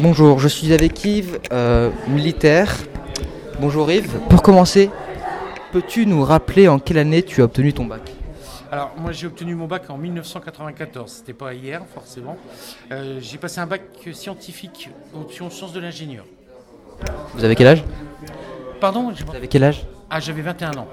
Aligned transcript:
Bonjour, 0.00 0.38
je 0.38 0.46
suis 0.46 0.72
avec 0.72 1.04
Yves, 1.04 1.40
euh, 1.50 1.90
militaire. 2.06 2.76
Bonjour 3.58 3.90
Yves. 3.90 4.20
Pour 4.30 4.42
commencer, 4.42 4.90
peux-tu 5.72 6.06
nous 6.06 6.22
rappeler 6.22 6.68
en 6.68 6.78
quelle 6.78 6.98
année 6.98 7.24
tu 7.24 7.40
as 7.40 7.44
obtenu 7.46 7.72
ton 7.72 7.84
bac? 7.84 8.12
Alors, 8.70 8.92
moi, 8.96 9.10
j'ai 9.10 9.26
obtenu 9.26 9.56
mon 9.56 9.66
bac 9.66 9.90
en 9.90 9.98
1994. 9.98 11.10
C'était 11.10 11.32
pas 11.32 11.52
hier, 11.52 11.82
forcément. 11.92 12.36
Euh, 12.92 13.18
j'ai 13.20 13.38
passé 13.38 13.58
un 13.58 13.66
bac 13.66 13.82
scientifique, 14.12 14.88
option 15.12 15.50
sciences 15.50 15.72
de 15.72 15.80
l'ingénieur. 15.80 16.24
Vous 17.34 17.42
avez 17.42 17.56
quel 17.56 17.66
âge? 17.66 17.82
Pardon 18.80 19.10
Vous 19.10 19.34
avez 19.34 19.48
quel 19.48 19.64
âge? 19.64 19.84
Ah, 20.10 20.20
j'avais 20.20 20.42
21 20.42 20.76
ans. 20.76 20.86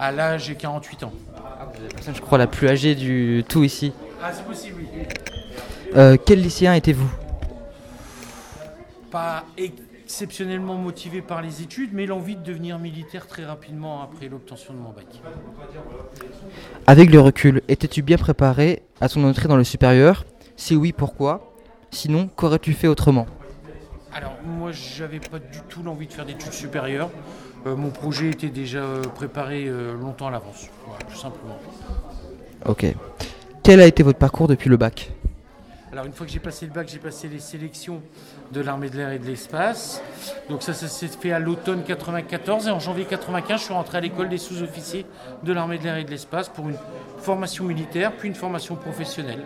À 0.00 0.10
l'âge, 0.10 0.46
j'ai 0.46 0.56
48 0.56 1.04
ans. 1.04 1.12
La 1.36 1.94
personne, 1.94 2.16
je 2.16 2.20
crois, 2.20 2.38
la 2.38 2.48
plus 2.48 2.68
âgée 2.68 2.96
du 2.96 3.44
tout 3.48 3.62
ici. 3.62 3.92
Ah, 4.20 4.32
c'est 4.32 4.44
possible, 4.44 4.78
oui. 4.80 5.02
Euh, 5.94 6.16
quel 6.26 6.40
lycéen 6.40 6.74
étiez-vous? 6.74 7.23
Pas 9.14 9.44
exceptionnellement 9.56 10.74
motivé 10.74 11.22
par 11.22 11.40
les 11.40 11.62
études, 11.62 11.90
mais 11.92 12.04
l'envie 12.04 12.34
de 12.34 12.42
devenir 12.42 12.80
militaire 12.80 13.28
très 13.28 13.44
rapidement 13.44 14.02
après 14.02 14.26
l'obtention 14.26 14.74
de 14.74 14.80
mon 14.80 14.90
bac. 14.90 15.06
Avec 16.88 17.12
le 17.12 17.20
recul, 17.20 17.62
étais-tu 17.68 18.02
bien 18.02 18.16
préparé 18.16 18.82
à 19.00 19.08
ton 19.08 19.22
entrée 19.22 19.46
dans 19.46 19.56
le 19.56 19.62
supérieur? 19.62 20.24
Si 20.56 20.74
oui, 20.74 20.92
pourquoi? 20.92 21.54
Sinon, 21.92 22.28
qu'aurais-tu 22.34 22.72
fait 22.72 22.88
autrement? 22.88 23.26
Alors, 24.12 24.34
moi, 24.44 24.72
j'avais 24.72 25.20
pas 25.20 25.38
du 25.38 25.60
tout 25.68 25.84
l'envie 25.84 26.08
de 26.08 26.12
faire 26.12 26.26
d'études 26.26 26.52
supérieures. 26.52 27.10
Euh, 27.68 27.76
mon 27.76 27.90
projet 27.90 28.30
était 28.30 28.48
déjà 28.48 28.78
euh, 28.78 29.02
préparé 29.02 29.68
euh, 29.68 29.94
longtemps 29.94 30.26
à 30.26 30.32
l'avance, 30.32 30.68
Voilà, 30.88 31.04
tout 31.04 31.16
simplement. 31.16 31.60
Ok. 32.66 32.84
Quel 33.62 33.80
a 33.80 33.86
été 33.86 34.02
votre 34.02 34.18
parcours 34.18 34.48
depuis 34.48 34.70
le 34.70 34.76
bac? 34.76 35.12
Alors 35.94 36.06
une 36.06 36.12
fois 36.12 36.26
que 36.26 36.32
j'ai 36.32 36.40
passé 36.40 36.66
le 36.66 36.72
bac, 36.72 36.88
j'ai 36.90 36.98
passé 36.98 37.28
les 37.28 37.38
sélections 37.38 38.02
de 38.50 38.60
l'armée 38.60 38.90
de 38.90 38.96
l'air 38.96 39.12
et 39.12 39.20
de 39.20 39.26
l'espace. 39.26 40.02
Donc 40.50 40.64
ça, 40.64 40.72
ça 40.72 40.88
s'est 40.88 41.06
fait 41.06 41.30
à 41.30 41.38
l'automne 41.38 41.84
94 41.84 42.66
et 42.66 42.70
en 42.72 42.80
janvier 42.80 43.04
95, 43.04 43.60
je 43.60 43.64
suis 43.66 43.72
rentré 43.72 43.98
à 43.98 44.00
l'école 44.00 44.28
des 44.28 44.38
sous-officiers 44.38 45.06
de 45.44 45.52
l'armée 45.52 45.78
de 45.78 45.84
l'air 45.84 45.96
et 45.96 46.02
de 46.02 46.10
l'espace 46.10 46.48
pour 46.48 46.68
une 46.68 46.74
formation 47.18 47.62
militaire 47.62 48.10
puis 48.10 48.26
une 48.28 48.34
formation 48.34 48.74
professionnelle. 48.74 49.44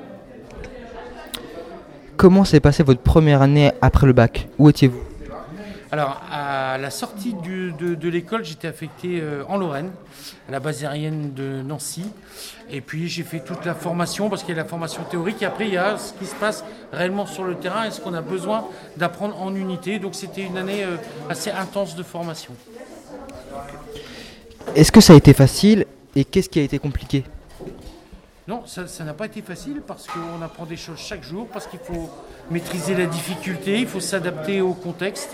Comment 2.17 2.47
s'est 2.47 2.61
passée 2.61 2.83
votre 2.83 3.03
première 3.03 3.43
année 3.43 3.73
après 3.83 4.07
le 4.07 4.15
bac? 4.15 4.49
Où 4.59 4.71
étiez-vous? 4.71 5.08
Alors 5.91 6.21
à 6.31 6.77
la 6.77 6.91
sortie 6.91 7.35
de 7.35 8.09
l'école, 8.09 8.45
j'étais 8.45 8.69
affecté 8.69 9.21
euh, 9.23 9.43
en 9.49 9.57
Lorraine, 9.57 9.91
à 10.49 10.53
la 10.53 10.61
base 10.61 10.85
aérienne 10.85 11.33
de 11.33 11.63
Nancy. 11.63 12.05
Et 12.71 12.83
puis 12.83 13.09
j'ai 13.09 13.23
fait 13.23 13.41
toute 13.41 13.65
la 13.65 13.75
formation 13.75 14.29
parce 14.29 14.43
qu'il 14.43 14.55
y 14.55 14.59
a 14.59 14.63
la 14.63 14.69
formation 14.69 15.03
théorique 15.05 15.41
et 15.41 15.47
après 15.47 15.67
il 15.67 15.73
y 15.73 15.79
a 15.79 15.97
ce 15.97 16.13
qui 16.13 16.27
se 16.27 16.35
passe 16.35 16.63
réellement 16.93 17.25
sur 17.25 17.45
le 17.45 17.55
terrain 17.55 17.85
et 17.85 17.91
ce 17.91 18.03
qu'on 18.03 18.13
a 18.13 18.21
besoin 18.21 18.67
d'apprendre 18.99 19.41
en 19.41 19.55
unité. 19.55 19.99
Donc 19.99 20.15
c'était 20.15 20.43
une 20.43 20.59
année 20.59 20.85
euh, 20.85 20.97
assez 21.31 21.51
intense 21.51 21.97
de 21.97 22.03
formation. 22.03 22.53
Est-ce 24.75 24.93
que 24.93 25.01
ça 25.01 25.15
a 25.15 25.17
été 25.17 25.33
facile 25.33 25.87
et 26.15 26.25
qu'est-ce 26.27 26.51
qui 26.51 26.59
a 26.59 26.63
été 26.63 26.79
compliqué? 26.79 27.25
Non, 28.49 28.63
ça 28.65 29.05
n'a 29.05 29.13
pas 29.13 29.27
été 29.27 29.43
facile 29.43 29.83
parce 29.87 30.07
qu'on 30.07 30.43
apprend 30.43 30.65
des 30.65 30.79
choses 30.79 30.97
chaque 30.97 31.23
jour, 31.23 31.47
parce 31.53 31.67
qu'il 31.67 31.81
faut 31.81 32.09
maîtriser 32.51 32.95
la 32.95 33.05
difficulté, 33.05 33.81
il 33.81 33.87
faut 33.87 34.01
s'adapter 34.01 34.63
au 34.63 34.73
contexte. 34.73 35.29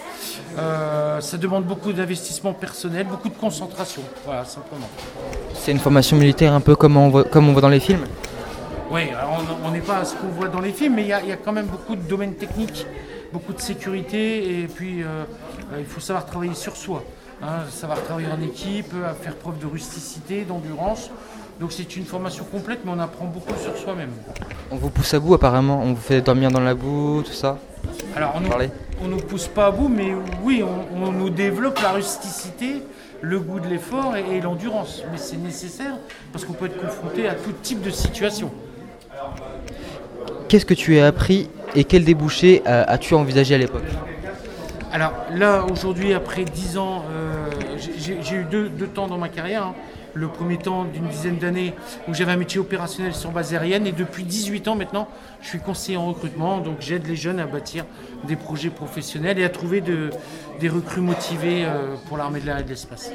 Euh, 0.58 1.20
ça 1.20 1.36
demande 1.38 1.62
beaucoup 1.64 1.92
d'investissement 1.92 2.52
personnel, 2.54 3.06
beaucoup 3.06 3.28
de 3.28 3.34
concentration. 3.36 4.02
Voilà, 4.24 4.44
simplement. 4.44 4.88
C'est 5.54 5.70
une 5.70 5.78
formation 5.78 6.16
militaire 6.16 6.52
un 6.54 6.60
peu 6.60 6.74
comme 6.74 6.96
on 6.96 7.08
voit, 7.08 7.22
comme 7.22 7.48
on 7.48 7.52
voit 7.52 7.62
dans 7.62 7.68
les 7.68 7.78
films 7.78 8.04
Oui, 8.90 9.02
on 9.64 9.70
n'est 9.70 9.78
pas 9.78 9.98
à 9.98 10.04
ce 10.04 10.16
qu'on 10.16 10.26
voit 10.28 10.48
dans 10.48 10.60
les 10.60 10.72
films, 10.72 10.94
mais 10.96 11.02
il 11.02 11.08
y, 11.08 11.12
a- 11.12 11.22
il 11.22 11.28
y 11.28 11.32
a 11.32 11.36
quand 11.36 11.52
même 11.52 11.66
beaucoup 11.66 11.94
de 11.94 12.02
domaines 12.02 12.34
techniques, 12.34 12.84
beaucoup 13.32 13.52
de 13.52 13.60
sécurité, 13.60 14.62
et 14.62 14.66
puis 14.66 15.04
euh, 15.04 15.22
il 15.78 15.84
faut 15.86 16.00
savoir 16.00 16.26
travailler 16.26 16.54
sur 16.54 16.74
soi, 16.74 17.04
hein, 17.42 17.64
savoir 17.70 18.02
travailler 18.02 18.28
en 18.28 18.40
équipe, 18.42 18.92
à 19.08 19.14
faire 19.14 19.34
preuve 19.36 19.58
de 19.58 19.66
rusticité, 19.66 20.44
d'endurance. 20.44 21.10
Donc 21.60 21.72
c'est 21.72 21.96
une 21.96 22.04
formation 22.04 22.44
complète, 22.44 22.80
mais 22.84 22.90
on 22.94 22.98
apprend 22.98 23.26
beaucoup 23.26 23.54
sur 23.62 23.76
soi-même. 23.76 24.10
On 24.70 24.76
vous 24.76 24.90
pousse 24.90 25.14
à 25.14 25.20
bout 25.20 25.34
apparemment, 25.34 25.80
on 25.82 25.94
vous 25.94 26.00
fait 26.00 26.20
dormir 26.20 26.50
dans 26.50 26.60
la 26.60 26.74
boue, 26.74 27.22
tout 27.24 27.32
ça 27.32 27.58
Alors 28.16 28.34
on 29.00 29.04
ne 29.04 29.10
nous 29.10 29.18
pousse 29.18 29.46
pas 29.46 29.66
à 29.66 29.70
bout, 29.70 29.88
mais 29.88 30.12
oui, 30.42 30.64
on, 30.64 31.04
on 31.04 31.12
nous 31.12 31.30
développe 31.30 31.80
la 31.80 31.92
rusticité, 31.92 32.82
le 33.20 33.38
goût 33.38 33.60
de 33.60 33.68
l'effort 33.68 34.16
et, 34.16 34.36
et 34.36 34.40
l'endurance. 34.40 35.02
Mais 35.12 35.18
c'est 35.18 35.36
nécessaire 35.36 35.94
parce 36.32 36.44
qu'on 36.44 36.54
peut 36.54 36.66
être 36.66 36.80
confronté 36.80 37.28
à 37.28 37.34
tout 37.34 37.52
type 37.62 37.82
de 37.82 37.90
situation. 37.90 38.50
Qu'est-ce 40.48 40.66
que 40.66 40.74
tu 40.74 40.98
as 40.98 41.06
appris 41.06 41.48
et 41.74 41.84
quel 41.84 42.04
débouché 42.04 42.62
euh, 42.66 42.84
as-tu 42.86 43.14
envisagé 43.14 43.54
à 43.54 43.58
l'époque? 43.58 43.82
Alors 44.94 45.12
là, 45.34 45.64
aujourd'hui, 45.72 46.14
après 46.14 46.44
10 46.44 46.78
ans, 46.78 47.02
euh, 47.10 47.50
j'ai- 47.98 48.36
eu 48.36 48.44
deux, 48.48 48.70
temps 48.86 49.08
dans 49.08 49.18
ma 49.18 49.28
carrière. 49.28 49.64
hein. 49.64 49.74
Le 50.16 50.28
premier 50.28 50.56
temps 50.56 50.84
d'une 50.84 51.08
dizaine 51.08 51.38
d'années 51.38 51.74
où 52.06 52.14
j'avais 52.14 52.30
un 52.30 52.36
métier 52.36 52.60
opérationnel 52.60 53.12
sur 53.12 53.32
base 53.32 53.52
aérienne 53.52 53.88
et 53.88 53.90
depuis 53.90 54.22
18 54.22 54.68
ans 54.68 54.76
maintenant, 54.76 55.08
je 55.42 55.48
suis 55.48 55.58
conseiller 55.58 55.96
en 55.98 56.06
recrutement. 56.06 56.58
Donc 56.58 56.76
j'aide 56.78 57.08
les 57.08 57.16
jeunes 57.16 57.40
à 57.40 57.46
bâtir 57.46 57.84
des 58.22 58.36
projets 58.36 58.70
professionnels 58.70 59.40
et 59.40 59.44
à 59.44 59.48
trouver 59.48 59.80
de- 59.80 60.10
des 60.60 60.68
recrues 60.68 61.00
motivées 61.00 61.64
euh, 61.64 61.96
pour 62.06 62.16
l'armée 62.16 62.38
de 62.38 62.46
l'air 62.46 62.58
et 62.58 62.62
de 62.62 62.68
l'espace. 62.68 63.10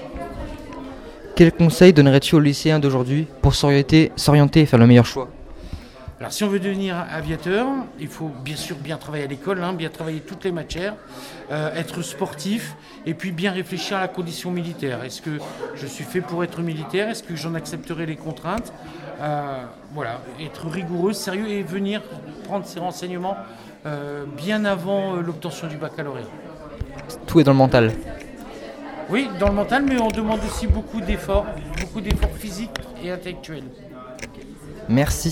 Quel 1.38 1.54
conseil 1.54 1.94
donnerais-tu 1.94 2.36
aux 2.36 2.42
lycéens 2.42 2.80
d'aujourd'hui 2.80 3.26
pour 3.42 3.56
s'orienter 3.56 4.12
et 4.18 4.66
faire 4.66 4.80
le 4.80 4.88
meilleur 4.88 5.06
choix? 5.06 5.30
Alors 6.20 6.34
si 6.34 6.44
on 6.44 6.50
veut 6.50 6.60
devenir 6.60 6.98
aviateur, 7.10 7.66
il 7.98 8.10
faut 8.10 8.28
bien 8.44 8.58
sûr 8.58 8.76
bien 8.76 8.98
travailler 8.98 9.24
à 9.24 9.28
l'école, 9.28 9.64
hein, 9.64 9.72
bien 9.72 9.90
travailler 9.90 10.20
toutes 10.20 10.44
les 10.44 10.52
matières, 10.52 10.96
euh, 11.50 11.74
être 11.76 12.02
sportif 12.02 12.76
et 13.06 13.14
puis 13.14 13.32
bien 13.32 13.54
réfléchir 13.54 13.96
à 13.98 14.02
la 14.02 14.10
condition 14.10 14.52
militaire. 14.52 15.02
Est-ce 15.06 15.22
que 15.22 15.40
je 15.76 15.88
suis 15.88 16.04
fait 16.04 16.20
pour 16.20 16.44
être 16.44 16.60
militaire? 16.62 17.08
Est-ce 17.08 17.24
que 17.24 17.38
j'en 17.38 17.56
accepterai 17.56 18.06
les 18.06 18.18
contraintes? 18.18 18.74
Euh, 19.22 19.64
Voilà, 19.94 20.20
être 20.42 20.68
rigoureux, 20.68 21.14
sérieux 21.14 21.48
et 21.48 21.64
venir 21.64 22.02
prendre 22.44 22.66
ces 22.66 22.80
renseignements 22.80 23.38
euh, 23.86 24.26
bien 24.26 24.66
avant 24.66 25.16
l'obtention 25.16 25.68
du 25.68 25.78
baccalauréat. 25.78 26.26
Tout 27.28 27.40
est 27.40 27.44
dans 27.46 27.54
le 27.54 27.58
mental. 27.58 27.94
Oui, 29.10 29.30
dans 29.40 29.48
le 29.48 29.56
mental, 29.56 29.84
mais 29.88 30.00
on 30.00 30.10
demande 30.10 30.42
aussi 30.46 30.68
beaucoup 30.68 31.00
d'efforts, 31.00 31.46
beaucoup 31.80 32.02
d'efforts 32.02 32.36
physiques 32.38 32.78
et 33.04 33.10
intellectuels. 33.10 33.64
Merci. 34.90 35.28